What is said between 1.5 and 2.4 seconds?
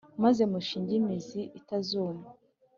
itazuma